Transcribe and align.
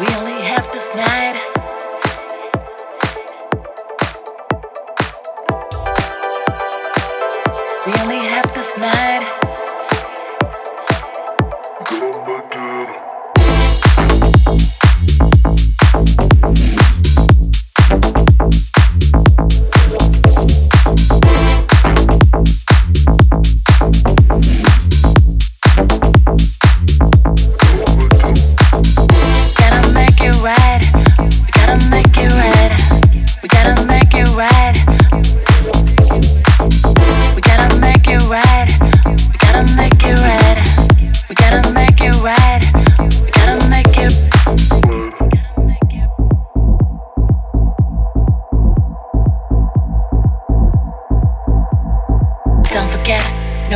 We 0.00 0.06
only 0.14 0.32
have 0.32 0.72
this 0.72 0.94
night. 0.94 1.59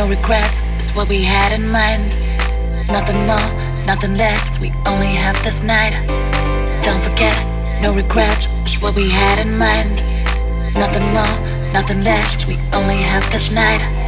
no 0.05 0.11
regrets 0.11 0.61
is 0.77 0.93
what 0.95 1.09
we 1.09 1.23
had 1.23 1.51
in 1.51 1.67
mind. 1.67 2.15
Nothing 2.87 3.25
more, 3.25 3.49
nothing 3.87 4.15
less, 4.15 4.59
we 4.59 4.71
only 4.85 5.07
have 5.07 5.41
this 5.43 5.63
night. 5.63 5.93
Don't 6.83 7.01
forget, 7.01 7.35
no 7.81 7.91
regrets 7.95 8.47
is 8.67 8.79
what 8.81 8.95
we 8.95 9.09
had 9.09 9.39
in 9.39 9.57
mind. 9.57 10.03
Nothing 10.75 11.07
more, 11.11 11.35
nothing 11.73 12.03
less, 12.03 12.45
we 12.45 12.55
only 12.71 12.97
have 12.97 13.23
this 13.31 13.51
night. 13.51 14.04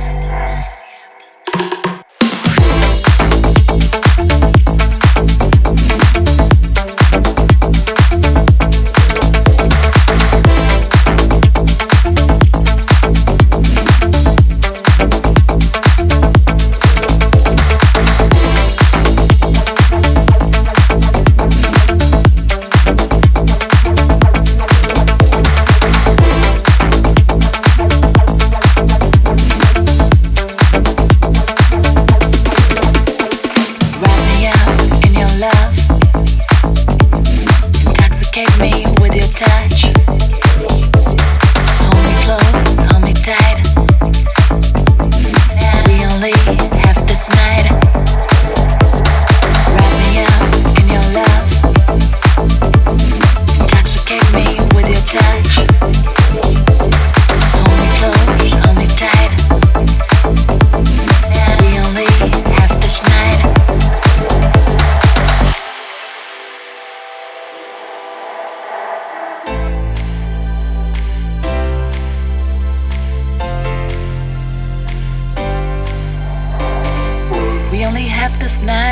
Just 78.48 78.64
now. 78.64 78.87